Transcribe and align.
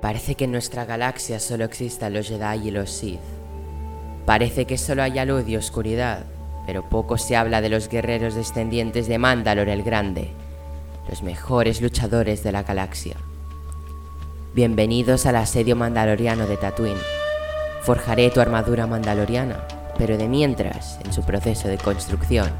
Parece 0.00 0.34
que 0.34 0.44
en 0.44 0.52
nuestra 0.52 0.86
galaxia 0.86 1.38
solo 1.38 1.64
existan 1.64 2.14
los 2.14 2.28
Jedi 2.28 2.68
y 2.68 2.70
los 2.70 2.90
Sith. 2.90 3.20
Parece 4.24 4.64
que 4.64 4.78
solo 4.78 5.02
haya 5.02 5.26
luz 5.26 5.46
y 5.46 5.56
oscuridad, 5.56 6.24
pero 6.66 6.88
poco 6.88 7.18
se 7.18 7.36
habla 7.36 7.60
de 7.60 7.68
los 7.68 7.88
guerreros 7.88 8.34
descendientes 8.34 9.08
de 9.08 9.18
Mandalor 9.18 9.68
el 9.68 9.82
Grande, 9.82 10.30
los 11.08 11.22
mejores 11.22 11.82
luchadores 11.82 12.42
de 12.42 12.52
la 12.52 12.62
galaxia. 12.62 13.16
Bienvenidos 14.54 15.26
al 15.26 15.36
asedio 15.36 15.76
mandaloriano 15.76 16.46
de 16.46 16.56
Tatooine. 16.56 16.98
Forjaré 17.82 18.30
tu 18.30 18.40
armadura 18.40 18.86
mandaloriana, 18.86 19.66
pero 19.98 20.16
de 20.16 20.28
mientras, 20.28 20.98
en 21.04 21.12
su 21.12 21.22
proceso 21.24 21.68
de 21.68 21.76
construcción, 21.76 22.50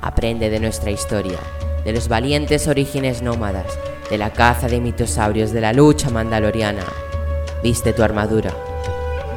aprende 0.00 0.50
de 0.50 0.58
nuestra 0.58 0.90
historia, 0.90 1.38
de 1.84 1.92
los 1.92 2.08
valientes 2.08 2.66
orígenes 2.66 3.22
nómadas, 3.22 3.78
de 4.10 4.18
la 4.18 4.30
caza 4.30 4.68
de 4.68 4.80
mitosaurios, 4.80 5.52
de 5.52 5.60
la 5.60 5.72
lucha 5.72 6.10
mandaloriana. 6.10 6.84
Viste 7.62 7.92
tu 7.92 8.02
armadura. 8.02 8.52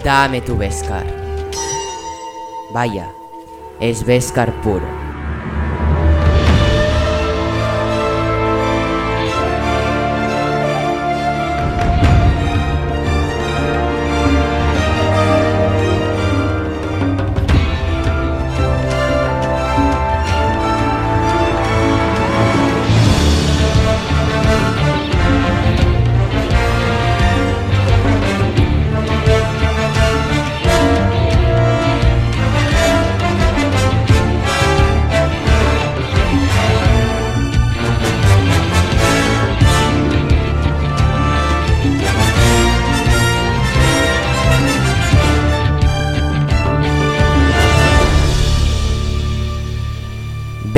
Dame 0.03 0.41
tu 0.41 0.57
Beskar. 0.57 1.05
Vaya, 2.71 3.11
es 3.79 4.05
Beskar 4.05 4.51
puro. 4.61 5.06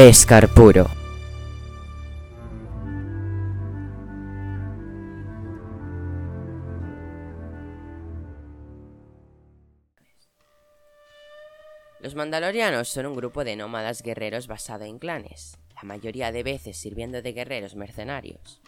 Beskar 0.09 0.47
puro. 0.47 0.89
Los 11.99 12.15
mandalorianos 12.15 12.89
son 12.89 13.05
un 13.05 13.15
grupo 13.15 13.43
de 13.43 13.55
nómadas 13.55 14.01
guerreros 14.01 14.47
basado 14.47 14.85
en 14.85 14.97
clanes, 14.97 15.59
la 15.75 15.83
mayoría 15.83 16.31
de 16.31 16.41
veces 16.41 16.75
sirviendo 16.75 17.21
de 17.21 17.33
guerreros 17.33 17.75
mercenarios. 17.75 18.61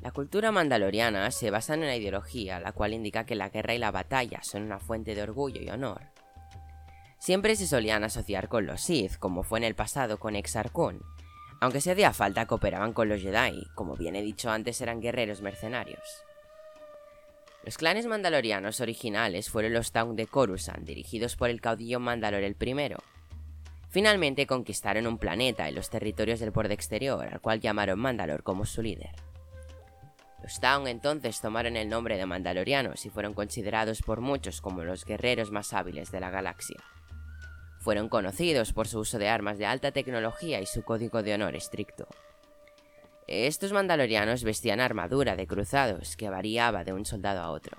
La 0.00 0.10
cultura 0.10 0.50
mandaloriana 0.52 1.30
se 1.32 1.50
basa 1.50 1.74
en 1.74 1.80
una 1.80 1.96
ideología 1.96 2.60
la 2.60 2.72
cual 2.72 2.94
indica 2.94 3.26
que 3.26 3.34
la 3.34 3.50
guerra 3.50 3.74
y 3.74 3.78
la 3.78 3.90
batalla 3.90 4.42
son 4.42 4.62
una 4.62 4.78
fuente 4.78 5.14
de 5.14 5.22
orgullo 5.22 5.60
y 5.60 5.68
honor, 5.68 6.00
siempre 7.20 7.54
se 7.54 7.68
solían 7.68 8.02
asociar 8.02 8.48
con 8.48 8.66
los 8.66 8.80
Sith, 8.80 9.16
como 9.18 9.44
fue 9.44 9.58
en 9.58 9.64
el 9.64 9.76
pasado 9.76 10.18
con 10.18 10.34
Exar 10.34 10.72
Kun. 10.72 11.02
Aunque 11.60 11.82
si 11.82 11.90
hacía 11.90 12.14
falta 12.14 12.46
cooperaban 12.46 12.94
con 12.94 13.08
los 13.08 13.20
Jedi, 13.20 13.66
como 13.74 13.94
bien 13.94 14.16
he 14.16 14.22
dicho 14.22 14.50
antes 14.50 14.80
eran 14.80 15.00
guerreros 15.00 15.42
mercenarios. 15.42 16.24
Los 17.62 17.76
clanes 17.76 18.06
mandalorianos 18.06 18.80
originales 18.80 19.50
fueron 19.50 19.74
los 19.74 19.92
Taung 19.92 20.16
de 20.16 20.26
Coruscant, 20.26 20.86
dirigidos 20.86 21.36
por 21.36 21.50
el 21.50 21.60
caudillo 21.60 22.00
Mandalor 22.00 22.42
el 22.42 22.56
I. 22.58 22.94
Finalmente 23.90 24.46
conquistaron 24.46 25.06
un 25.06 25.18
planeta 25.18 25.68
en 25.68 25.74
los 25.74 25.90
territorios 25.90 26.40
del 26.40 26.52
borde 26.52 26.72
exterior, 26.72 27.28
al 27.30 27.40
cual 27.42 27.60
llamaron 27.60 27.98
Mandalor 27.98 28.42
como 28.42 28.64
su 28.64 28.80
líder. 28.80 29.10
Los 30.42 30.58
Taung 30.58 30.88
entonces 30.88 31.38
tomaron 31.42 31.76
el 31.76 31.90
nombre 31.90 32.16
de 32.16 32.24
Mandalorianos 32.24 33.04
y 33.04 33.10
fueron 33.10 33.34
considerados 33.34 34.00
por 34.00 34.22
muchos 34.22 34.62
como 34.62 34.82
los 34.84 35.04
guerreros 35.04 35.50
más 35.50 35.74
hábiles 35.74 36.10
de 36.10 36.20
la 36.20 36.30
galaxia. 36.30 36.78
Fueron 37.80 38.10
conocidos 38.10 38.74
por 38.74 38.86
su 38.86 39.00
uso 39.00 39.18
de 39.18 39.28
armas 39.28 39.56
de 39.56 39.64
alta 39.64 39.90
tecnología 39.90 40.60
y 40.60 40.66
su 40.66 40.82
código 40.82 41.22
de 41.22 41.34
honor 41.34 41.56
estricto. 41.56 42.06
Estos 43.26 43.72
mandalorianos 43.72 44.44
vestían 44.44 44.80
armadura 44.80 45.34
de 45.34 45.46
cruzados 45.46 46.16
que 46.16 46.28
variaba 46.28 46.84
de 46.84 46.92
un 46.92 47.06
soldado 47.06 47.40
a 47.40 47.50
otro. 47.50 47.78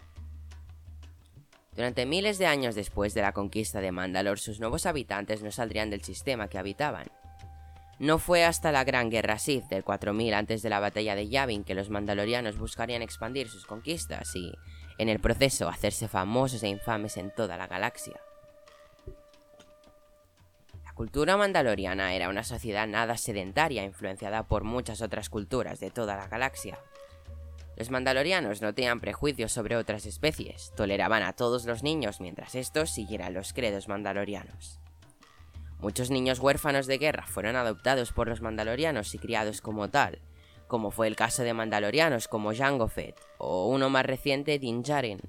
Durante 1.76 2.08
miles 2.08 2.40
de 2.40 2.48
años 2.48 2.74
después 2.74 3.14
de 3.14 3.22
la 3.22 3.32
conquista 3.32 3.80
de 3.80 3.92
Mandalor, 3.92 4.40
sus 4.40 4.60
nuevos 4.60 4.86
habitantes 4.86 5.44
no 5.44 5.52
saldrían 5.52 5.90
del 5.92 6.04
sistema 6.04 6.48
que 6.48 6.58
habitaban. 6.58 7.12
No 8.00 8.18
fue 8.18 8.44
hasta 8.44 8.72
la 8.72 8.84
Gran 8.84 9.12
Guerra 9.12 9.38
Sith 9.38 9.66
del 9.66 9.84
4000 9.84 10.34
antes 10.34 10.64
de 10.64 10.70
la 10.70 10.80
batalla 10.80 11.16
de 11.16 11.30
Yavin 11.30 11.64
que 11.64 11.76
los 11.76 11.92
mandalorianos 11.92 12.58
buscarían 12.58 13.04
expandir 13.04 13.48
sus 13.48 13.68
conquistas 13.68 14.36
y, 14.36 14.52
en 14.98 15.08
el 15.08 15.20
proceso, 15.20 15.70
hacerse 15.70 16.08
famosos 16.08 16.64
e 16.64 16.70
infames 16.70 17.18
en 17.18 17.32
toda 17.34 17.58
la 17.58 17.68
galaxia. 17.68 18.20
La 20.92 20.96
cultura 20.96 21.38
mandaloriana 21.38 22.14
era 22.16 22.28
una 22.28 22.44
sociedad 22.44 22.86
nada 22.86 23.16
sedentaria 23.16 23.86
influenciada 23.86 24.44
por 24.44 24.66
muchas 24.66 25.02
otras 25.02 25.30
culturas 25.30 25.80
de 25.80 25.90
toda 25.90 26.18
la 26.18 26.28
galaxia. 26.28 26.78
Los 27.78 27.92
mandalorianos 27.92 28.62
no 28.62 28.74
tenían 28.74 29.00
prejuicios 29.00 29.54
sobre 29.54 29.78
otras 29.78 30.06
especies, 30.06 30.74
toleraban 30.76 31.24
a 31.24 31.32
todos 31.32 31.66
los 31.66 31.82
niños 31.82 32.20
mientras 32.20 32.56
estos 32.56 32.94
siguieran 32.94 33.34
los 33.34 33.54
credos 33.54 33.88
mandalorianos. 33.88 34.82
Muchos 35.80 36.12
niños 36.12 36.40
huérfanos 36.40 36.88
de 36.88 36.98
guerra 36.98 37.26
fueron 37.26 37.56
adoptados 37.56 38.12
por 38.12 38.28
los 38.28 38.42
mandalorianos 38.42 39.16
y 39.16 39.18
criados 39.18 39.62
como 39.62 39.90
tal, 39.90 40.20
como 40.68 40.92
fue 40.92 41.08
el 41.08 41.16
caso 41.16 41.44
de 41.44 41.54
mandalorianos 41.54 42.28
como 42.28 42.54
Jango 42.54 42.90
Fett 42.90 43.18
o 43.38 43.68
uno 43.68 43.90
más 43.90 44.06
reciente 44.06 44.60
Din 44.60 44.84
Djarin, 44.84 45.22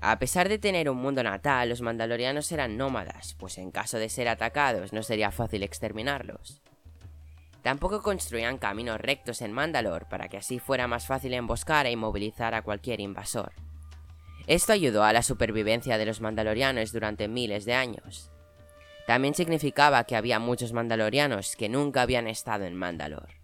a 0.00 0.18
pesar 0.18 0.48
de 0.48 0.58
tener 0.58 0.90
un 0.90 0.98
mundo 0.98 1.22
natal, 1.22 1.68
los 1.68 1.80
mandalorianos 1.80 2.50
eran 2.52 2.76
nómadas, 2.76 3.34
pues 3.38 3.58
en 3.58 3.70
caso 3.70 3.98
de 3.98 4.08
ser 4.08 4.28
atacados 4.28 4.92
no 4.92 5.02
sería 5.02 5.30
fácil 5.30 5.62
exterminarlos. 5.62 6.60
Tampoco 7.62 8.02
construían 8.02 8.58
caminos 8.58 9.00
rectos 9.00 9.40
en 9.40 9.52
Mandalor 9.52 10.06
para 10.08 10.28
que 10.28 10.36
así 10.36 10.58
fuera 10.58 10.86
más 10.86 11.06
fácil 11.06 11.32
emboscar 11.32 11.86
e 11.86 11.92
inmovilizar 11.92 12.54
a 12.54 12.60
cualquier 12.60 13.00
invasor. 13.00 13.52
Esto 14.46 14.74
ayudó 14.74 15.04
a 15.04 15.14
la 15.14 15.22
supervivencia 15.22 15.96
de 15.96 16.04
los 16.04 16.20
mandalorianos 16.20 16.92
durante 16.92 17.28
miles 17.28 17.64
de 17.64 17.72
años. 17.72 18.30
También 19.06 19.34
significaba 19.34 20.04
que 20.04 20.16
había 20.16 20.38
muchos 20.38 20.74
mandalorianos 20.74 21.56
que 21.56 21.70
nunca 21.70 22.02
habían 22.02 22.26
estado 22.26 22.64
en 22.64 22.74
Mandalor. 22.74 23.43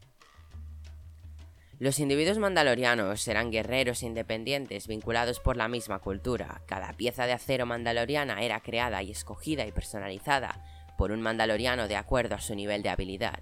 Los 1.80 1.98
individuos 1.98 2.36
mandalorianos 2.36 3.26
eran 3.26 3.50
guerreros 3.50 4.02
independientes 4.02 4.86
vinculados 4.86 5.40
por 5.40 5.56
la 5.56 5.66
misma 5.66 5.98
cultura. 5.98 6.60
Cada 6.66 6.92
pieza 6.92 7.24
de 7.24 7.32
acero 7.32 7.64
mandaloriana 7.64 8.42
era 8.42 8.60
creada 8.60 9.02
y 9.02 9.10
escogida 9.10 9.66
y 9.66 9.72
personalizada 9.72 10.62
por 10.98 11.10
un 11.10 11.22
mandaloriano 11.22 11.88
de 11.88 11.96
acuerdo 11.96 12.34
a 12.34 12.40
su 12.42 12.54
nivel 12.54 12.82
de 12.82 12.90
habilidad. 12.90 13.40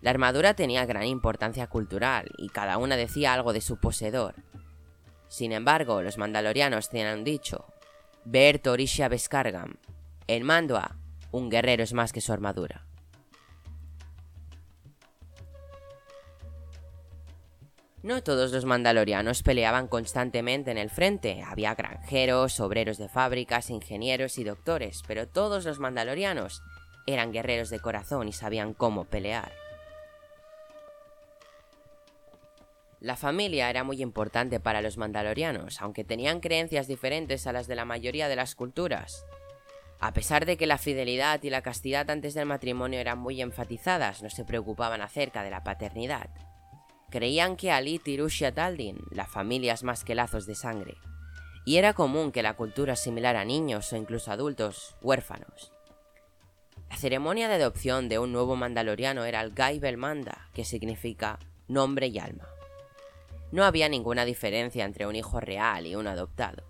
La 0.00 0.08
armadura 0.08 0.54
tenía 0.54 0.86
gran 0.86 1.04
importancia 1.04 1.66
cultural 1.66 2.30
y 2.38 2.48
cada 2.48 2.78
una 2.78 2.96
decía 2.96 3.34
algo 3.34 3.52
de 3.52 3.60
su 3.60 3.78
poseedor. 3.78 4.34
Sin 5.28 5.52
embargo, 5.52 6.00
los 6.00 6.16
mandalorianos 6.16 6.88
tenían 6.88 7.22
dicho: 7.22 7.66
Ver 8.24 8.60
Torisha 8.60 9.08
Beskargam. 9.08 9.76
El 10.26 10.44
Mandua, 10.44 10.96
un 11.32 11.50
guerrero 11.50 11.84
es 11.84 11.92
más 11.92 12.14
que 12.14 12.22
su 12.22 12.32
armadura. 12.32 12.86
No 18.02 18.20
todos 18.20 18.50
los 18.50 18.64
mandalorianos 18.64 19.44
peleaban 19.44 19.86
constantemente 19.86 20.72
en 20.72 20.78
el 20.78 20.90
frente, 20.90 21.44
había 21.46 21.76
granjeros, 21.76 22.58
obreros 22.58 22.98
de 22.98 23.08
fábricas, 23.08 23.70
ingenieros 23.70 24.38
y 24.38 24.44
doctores, 24.44 25.02
pero 25.06 25.28
todos 25.28 25.64
los 25.64 25.78
mandalorianos 25.78 26.62
eran 27.06 27.30
guerreros 27.30 27.70
de 27.70 27.78
corazón 27.78 28.26
y 28.26 28.32
sabían 28.32 28.74
cómo 28.74 29.04
pelear. 29.04 29.52
La 32.98 33.16
familia 33.16 33.70
era 33.70 33.84
muy 33.84 34.02
importante 34.02 34.58
para 34.58 34.82
los 34.82 34.96
mandalorianos, 34.96 35.80
aunque 35.80 36.02
tenían 36.02 36.40
creencias 36.40 36.88
diferentes 36.88 37.46
a 37.46 37.52
las 37.52 37.68
de 37.68 37.76
la 37.76 37.84
mayoría 37.84 38.28
de 38.28 38.36
las 38.36 38.56
culturas. 38.56 39.24
A 40.00 40.12
pesar 40.12 40.46
de 40.46 40.56
que 40.56 40.66
la 40.66 40.78
fidelidad 40.78 41.40
y 41.44 41.50
la 41.50 41.62
castidad 41.62 42.10
antes 42.10 42.34
del 42.34 42.46
matrimonio 42.46 42.98
eran 42.98 43.18
muy 43.18 43.40
enfatizadas, 43.40 44.24
no 44.24 44.30
se 44.30 44.44
preocupaban 44.44 45.02
acerca 45.02 45.44
de 45.44 45.50
la 45.50 45.62
paternidad. 45.62 46.30
Creían 47.12 47.56
que 47.56 47.70
Ali 47.70 47.98
Tirusha 47.98 48.52
Taldin, 48.52 48.98
la 49.10 49.26
familia 49.26 49.74
es 49.74 49.82
más 49.82 50.02
que 50.02 50.14
lazos 50.14 50.46
de 50.46 50.54
sangre, 50.54 50.96
y 51.66 51.76
era 51.76 51.92
común 51.92 52.32
que 52.32 52.42
la 52.42 52.54
cultura 52.54 52.96
similar 52.96 53.36
a 53.36 53.44
niños 53.44 53.92
o 53.92 53.96
incluso 53.96 54.32
adultos 54.32 54.96
huérfanos. 55.02 55.72
La 56.88 56.96
ceremonia 56.96 57.48
de 57.48 57.56
adopción 57.56 58.08
de 58.08 58.18
un 58.18 58.32
nuevo 58.32 58.56
mandaloriano 58.56 59.26
era 59.26 59.42
el 59.42 59.50
Gai 59.52 59.78
Belmanda, 59.78 60.48
que 60.54 60.64
significa 60.64 61.38
nombre 61.68 62.06
y 62.06 62.18
alma. 62.18 62.48
no 63.50 63.64
había 63.64 63.90
ninguna 63.90 64.24
diferencia 64.24 64.86
entre 64.86 65.06
un 65.06 65.14
hijo 65.14 65.38
real 65.38 65.86
y 65.86 65.94
uno 65.94 66.08
adoptado. 66.08 66.62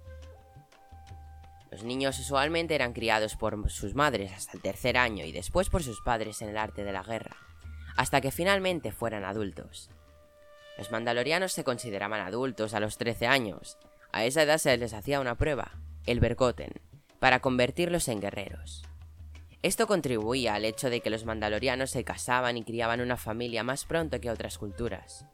Los 1.70 1.84
niños 1.84 2.18
usualmente 2.18 2.74
eran 2.74 2.94
criados 2.94 3.36
por 3.36 3.70
sus 3.70 3.94
madres 3.94 4.32
hasta 4.32 4.56
el 4.56 4.60
tercer 4.60 4.98
año 4.98 5.24
y 5.24 5.30
después 5.30 5.70
por 5.70 5.84
sus 5.84 6.00
padres 6.00 6.42
en 6.42 6.48
el 6.48 6.56
arte 6.56 6.82
de 6.82 6.92
la 6.92 7.04
guerra, 7.04 7.36
hasta 7.96 8.20
que 8.20 8.32
finalmente 8.32 8.90
fueran 8.90 9.24
adultos. 9.24 9.88
Los 10.78 10.90
mandalorianos 10.90 11.52
se 11.52 11.64
consideraban 11.64 12.20
adultos 12.20 12.74
a 12.74 12.80
los 12.80 12.98
13 12.98 13.26
años. 13.26 13.78
A 14.12 14.24
esa 14.24 14.42
edad 14.42 14.58
se 14.58 14.76
les 14.76 14.94
hacía 14.94 15.20
una 15.20 15.36
prueba, 15.36 15.72
el 16.06 16.20
Bergoten, 16.20 16.80
para 17.18 17.40
convertirlos 17.40 18.08
en 18.08 18.20
guerreros. 18.20 18.82
Esto 19.62 19.86
contribuía 19.86 20.54
al 20.54 20.64
hecho 20.64 20.90
de 20.90 21.00
que 21.00 21.10
los 21.10 21.24
mandalorianos 21.24 21.90
se 21.90 22.02
casaban 22.02 22.56
y 22.56 22.64
criaban 22.64 23.00
una 23.00 23.16
familia 23.16 23.62
más 23.62 23.84
pronto 23.84 24.20
que 24.20 24.30
otras 24.30 24.58
culturas. 24.58 25.24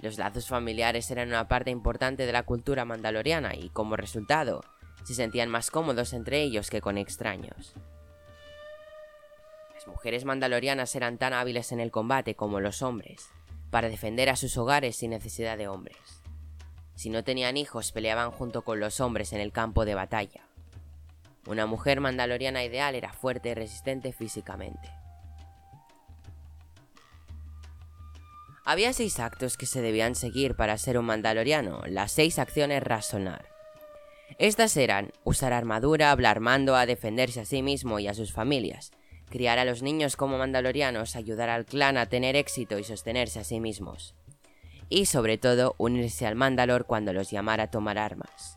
Los 0.00 0.16
lazos 0.18 0.46
familiares 0.46 1.10
eran 1.10 1.28
una 1.28 1.48
parte 1.48 1.70
importante 1.70 2.24
de 2.24 2.32
la 2.32 2.44
cultura 2.44 2.84
mandaloriana 2.84 3.54
y, 3.54 3.68
como 3.70 3.96
resultado, 3.96 4.62
se 5.04 5.14
sentían 5.14 5.50
más 5.50 5.70
cómodos 5.70 6.12
entre 6.12 6.42
ellos 6.42 6.70
que 6.70 6.80
con 6.80 6.96
extraños. 6.96 7.74
Las 9.74 9.86
mujeres 9.86 10.24
mandalorianas 10.24 10.94
eran 10.94 11.18
tan 11.18 11.32
hábiles 11.32 11.72
en 11.72 11.80
el 11.80 11.90
combate 11.90 12.34
como 12.34 12.60
los 12.60 12.82
hombres, 12.82 13.28
para 13.76 13.90
defender 13.90 14.30
a 14.30 14.36
sus 14.36 14.56
hogares 14.56 14.96
sin 14.96 15.10
necesidad 15.10 15.58
de 15.58 15.68
hombres. 15.68 15.98
Si 16.94 17.10
no 17.10 17.24
tenían 17.24 17.58
hijos, 17.58 17.92
peleaban 17.92 18.30
junto 18.30 18.62
con 18.62 18.80
los 18.80 19.00
hombres 19.00 19.34
en 19.34 19.40
el 19.42 19.52
campo 19.52 19.84
de 19.84 19.94
batalla. 19.94 20.46
Una 21.46 21.66
mujer 21.66 22.00
mandaloriana 22.00 22.64
ideal 22.64 22.94
era 22.94 23.12
fuerte 23.12 23.50
y 23.50 23.54
resistente 23.54 24.14
físicamente. 24.14 24.88
Había 28.64 28.94
seis 28.94 29.20
actos 29.20 29.58
que 29.58 29.66
se 29.66 29.82
debían 29.82 30.14
seguir 30.14 30.56
para 30.56 30.78
ser 30.78 30.96
un 30.96 31.04
mandaloriano, 31.04 31.82
las 31.86 32.12
seis 32.12 32.38
acciones 32.38 32.82
razonar. 32.82 33.44
Estas 34.38 34.74
eran 34.78 35.12
usar 35.22 35.52
armadura, 35.52 36.12
hablar 36.12 36.40
mando, 36.40 36.76
a 36.76 36.86
defenderse 36.86 37.40
a 37.40 37.44
sí 37.44 37.62
mismo 37.62 37.98
y 37.98 38.08
a 38.08 38.14
sus 38.14 38.32
familias, 38.32 38.90
criar 39.28 39.58
a 39.58 39.64
los 39.64 39.82
niños 39.82 40.16
como 40.16 40.38
mandalorianos, 40.38 41.16
ayudar 41.16 41.48
al 41.48 41.64
clan 41.64 41.96
a 41.96 42.06
tener 42.06 42.36
éxito 42.36 42.78
y 42.78 42.84
sostenerse 42.84 43.40
a 43.40 43.44
sí 43.44 43.60
mismos. 43.60 44.14
Y 44.88 45.06
sobre 45.06 45.38
todo, 45.38 45.74
unirse 45.78 46.26
al 46.26 46.36
Mandalor 46.36 46.86
cuando 46.86 47.12
los 47.12 47.30
llamara 47.30 47.64
a 47.64 47.70
tomar 47.70 47.98
armas. 47.98 48.56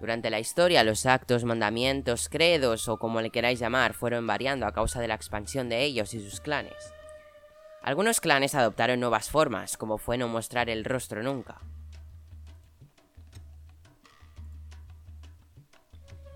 Durante 0.00 0.30
la 0.30 0.38
historia, 0.38 0.84
los 0.84 1.06
actos, 1.06 1.44
mandamientos, 1.44 2.28
credos 2.28 2.88
o 2.88 2.98
como 2.98 3.20
le 3.20 3.30
queráis 3.30 3.58
llamar 3.58 3.94
fueron 3.94 4.26
variando 4.26 4.66
a 4.66 4.72
causa 4.72 5.00
de 5.00 5.08
la 5.08 5.14
expansión 5.14 5.68
de 5.68 5.82
ellos 5.82 6.14
y 6.14 6.20
sus 6.20 6.40
clanes. 6.40 6.92
Algunos 7.82 8.20
clanes 8.20 8.54
adoptaron 8.54 9.00
nuevas 9.00 9.30
formas, 9.30 9.76
como 9.76 9.98
fue 9.98 10.18
no 10.18 10.28
mostrar 10.28 10.70
el 10.70 10.84
rostro 10.84 11.22
nunca. 11.22 11.60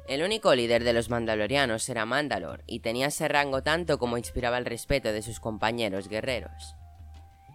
El 0.09 0.23
único 0.23 0.55
líder 0.55 0.85
de 0.85 0.95
los 0.95 1.11
mandalorianos 1.11 1.87
era 1.91 2.07
Mandalor, 2.07 2.65
y 2.67 2.81
tenía 2.81 3.09
ese 3.09 3.29
rango 3.29 3.63
tanto 3.63 3.99
como 3.99 4.17
inspiraba 4.17 4.57
el 4.57 4.65
respeto 4.65 5.13
de 5.13 5.21
sus 5.21 5.39
compañeros 5.39 6.09
guerreros. 6.09 6.75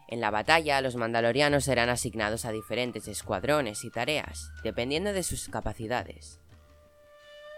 En 0.07 0.21
la 0.21 0.29
batalla, 0.29 0.79
los 0.79 0.95
mandalorianos 0.95 1.67
eran 1.67 1.89
asignados 1.89 2.45
a 2.45 2.51
diferentes 2.51 3.07
escuadrones 3.07 3.83
y 3.83 3.89
tareas, 3.89 4.51
dependiendo 4.63 5.13
de 5.13 5.23
sus 5.23 5.49
capacidades. 5.49 6.39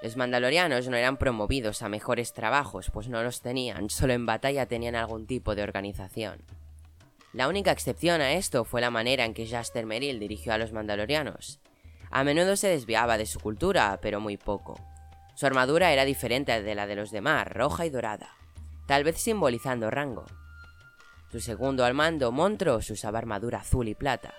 Los 0.02 0.16
mandalorianos 0.16 0.88
no 0.88 0.96
eran 0.96 1.18
promovidos 1.18 1.82
a 1.82 1.90
mejores 1.90 2.32
trabajos, 2.32 2.90
pues 2.94 3.10
no 3.10 3.22
los 3.22 3.42
tenían, 3.42 3.90
solo 3.90 4.14
en 4.14 4.26
batalla 4.26 4.66
tenían 4.66 4.96
algún 4.96 5.28
tipo 5.28 5.56
de 5.56 5.64
organización. 5.64 6.42
La 7.34 7.50
única 7.50 7.72
excepción 7.72 8.22
a 8.22 8.32
esto 8.32 8.64
fue 8.64 8.80
la 8.80 8.92
manera 8.92 9.26
en 9.26 9.34
que 9.34 9.46
Jaster 9.46 9.86
Merrill 9.86 10.22
dirigió 10.22 10.54
a 10.54 10.58
los 10.58 10.72
mandalorianos. 10.72 11.60
A 12.16 12.24
menudo 12.24 12.56
se 12.56 12.70
desviaba 12.70 13.18
de 13.18 13.26
su 13.26 13.42
cultura, 13.42 14.00
pero 14.02 14.22
muy 14.22 14.38
poco. 14.38 14.80
Su 15.36 15.48
armadura 15.48 15.92
era 15.92 16.06
diferente 16.06 16.64
de 16.64 16.74
la 16.74 16.88
de 16.88 16.96
los 16.96 17.12
demás, 17.12 17.46
roja 17.46 17.86
y 17.86 17.90
dorada, 17.90 18.30
tal 18.88 19.04
vez 19.04 19.18
simbolizando 19.18 19.92
rango. 19.92 20.24
Su 21.30 21.42
segundo 21.42 21.84
al 21.84 21.94
mando, 21.94 22.32
Montrose, 22.32 22.94
usaba 22.94 23.20
armadura 23.20 23.58
azul 23.58 23.90
y 23.90 23.96
plata. 23.96 24.34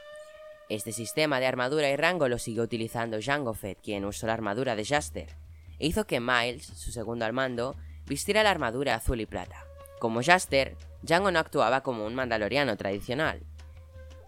Este 0.71 0.91
sistema 0.91 1.39
de 1.39 1.49
armadura 1.49 1.91
y 1.91 1.97
rango 1.97 2.29
lo 2.29 2.39
siguió 2.39 2.63
utilizando 2.63 3.19
Jango 3.21 3.53
Fett, 3.53 3.83
quien 3.83 4.07
usó 4.07 4.27
la 4.27 4.33
armadura 4.33 4.75
de 4.75 4.87
Jaster, 4.87 5.37
e 5.79 5.87
hizo 5.87 6.07
que 6.07 6.19
Miles, 6.19 6.65
su 6.65 6.93
segundo 6.93 7.27
al 7.27 7.35
mando, 7.35 7.77
vistiera 8.07 8.43
la 8.43 8.53
armadura 8.53 8.95
azul 8.95 9.21
y 9.21 9.27
plata. 9.27 9.67
Como 9.99 10.23
Jaster, 10.23 10.79
Jango 11.07 11.31
no 11.31 11.41
actuaba 11.41 11.83
como 11.83 12.07
un 12.07 12.15
mandaloriano 12.15 12.75
tradicional, 12.79 13.43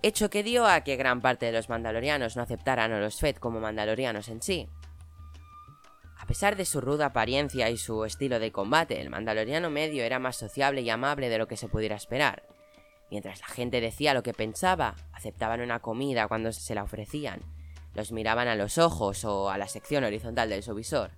hecho 0.03 0.31
que 0.31 0.43
dio 0.43 0.67
a 0.67 0.83
que 0.83 0.97
gran 0.97 1.21
parte 1.21 1.47
de 1.47 1.53
los 1.53 1.69
mandalorianos 1.69 2.37
no 2.37 2.43
aceptaran 2.43 2.93
a 2.93 3.00
los 3.00 3.21
Fett 3.21 3.39
como 3.39 3.61
mandalorianos 3.61 4.29
en 4.29 4.43
sí. 4.43 4.69
A 6.19 6.27
pesar 6.27 6.56
de 6.56 6.65
su 6.65 6.81
ruda 6.81 7.06
apariencia 7.06 7.71
y 7.71 7.77
su 7.77 8.05
estilo 8.05 8.39
de 8.39 8.53
combate, 8.53 9.00
el 9.00 9.11
mandaloriano 9.11 9.71
medio 9.71 10.05
era 10.05 10.19
más 10.19 10.37
sociable 10.37 10.83
y 10.83 10.91
amable 10.91 11.29
de 11.29 11.39
lo 11.39 11.49
que 11.49 11.56
se 11.56 11.69
pudiera 11.69 11.97
esperar, 11.97 12.43
Mientras 13.11 13.41
la 13.41 13.47
gente 13.47 13.81
decía 13.81 14.15
lo 14.15 14.23
que 14.23 14.35
pensaba, 14.35 14.95
aceptaban 15.12 15.61
una 15.61 15.81
comida 15.81 16.29
cuando 16.29 16.53
se 16.53 16.75
la 16.75 16.83
ofrecían, 16.83 17.41
los 17.94 18.12
miraban 18.12 18.49
a 18.49 18.55
los 18.55 18.77
ojos 18.77 19.25
o 19.25 19.51
a 19.51 19.59
la 19.59 19.67
sección 19.67 20.05
horizontal 20.05 20.51
del 20.51 20.62
subvisor. 20.62 21.12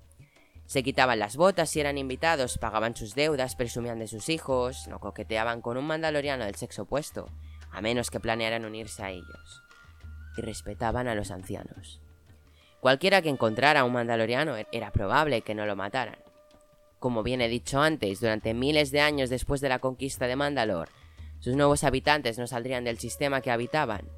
Se 0.67 0.85
quitaban 0.85 1.19
las 1.19 1.37
botas 1.37 1.69
si 1.69 1.81
eran 1.81 1.99
invitados, 1.99 2.59
pagaban 2.59 2.95
sus 2.95 3.17
deudas, 3.17 3.57
presumían 3.57 3.99
de 3.99 4.07
sus 4.07 4.29
hijos, 4.29 4.87
no 4.87 5.01
coqueteaban 5.01 5.63
con 5.63 5.77
un 5.77 5.85
mandaloriano 5.85 6.45
del 6.45 6.55
sexo 6.55 6.83
opuesto, 6.83 7.29
a 7.73 7.81
menos 7.81 8.11
que 8.11 8.21
planearan 8.21 8.65
unirse 8.65 9.03
a 9.03 9.11
ellos. 9.11 9.63
Y 10.37 10.43
respetaban 10.43 11.09
a 11.09 11.15
los 11.15 11.31
ancianos. 11.31 12.01
Cualquiera 12.81 13.21
que 13.21 13.29
encontrara 13.29 13.81
a 13.81 13.85
un 13.85 13.93
mandaloriano 13.93 14.55
era 14.73 14.91
probable 14.91 15.43
que 15.43 15.55
no 15.55 15.67
lo 15.67 15.77
mataran. 15.77 16.19
Como 16.99 17.23
bien 17.23 17.41
he 17.41 17.49
dicho 17.49 17.81
antes, 17.81 18.21
durante 18.21 18.55
miles 18.55 18.91
de 18.91 19.01
años 19.01 19.31
después 19.31 19.61
de 19.61 19.69
la 19.69 19.79
conquista 19.79 20.27
de 20.27 20.37
Mandalor, 20.37 20.89
sus 21.41 21.57
nuevos 21.57 21.85
habitantes 21.85 22.39
no 22.39 22.47
saldrían 22.47 22.85
del 22.85 22.99
sistema 22.99 23.41
que 23.41 23.51
habitaban. 23.51 24.09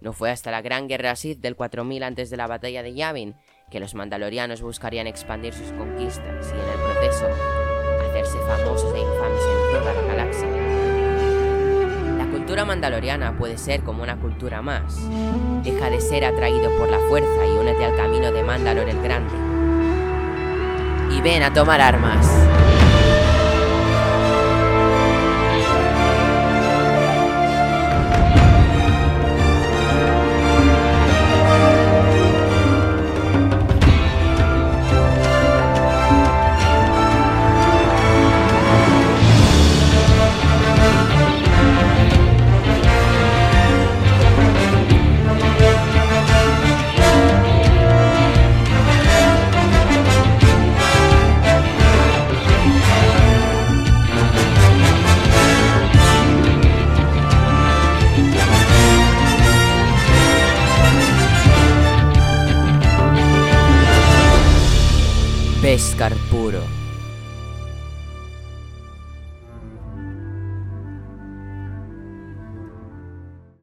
No 0.00 0.12
fue 0.12 0.30
hasta 0.30 0.50
la 0.50 0.62
Gran 0.62 0.88
Guerra 0.88 1.14
Sith 1.14 1.40
del 1.40 1.54
4000 1.54 2.02
antes 2.02 2.30
de 2.30 2.36
la 2.36 2.48
batalla 2.48 2.82
de 2.82 2.94
Yavin 2.94 3.36
que 3.70 3.80
los 3.80 3.94
mandalorianos 3.94 4.60
buscarían 4.60 5.06
expandir 5.06 5.54
sus 5.54 5.72
conquistas 5.72 6.52
y 6.52 6.60
en 6.60 6.68
el 6.68 6.80
proceso 6.80 7.26
hacerse 8.10 8.38
famosos 8.40 8.94
e 8.94 9.00
infames 9.00 9.42
en 9.42 9.78
toda 9.78 9.94
la 9.94 10.02
galaxia. 10.02 10.61
Cultura 12.52 12.66
mandaloriana 12.66 13.32
puede 13.38 13.56
ser 13.56 13.80
como 13.80 14.02
una 14.02 14.16
cultura 14.16 14.60
más. 14.60 15.08
Deja 15.64 15.88
de 15.88 16.02
ser 16.02 16.26
atraído 16.26 16.70
por 16.76 16.90
la 16.90 16.98
fuerza 17.08 17.46
y 17.46 17.56
únete 17.56 17.82
al 17.82 17.96
camino 17.96 18.30
de 18.30 18.42
Mandalor 18.42 18.90
el 18.90 19.00
Grande. 19.00 19.32
Y 21.16 21.22
ven 21.22 21.44
a 21.44 21.54
tomar 21.54 21.80
armas. 21.80 22.28
Escar 65.72 66.14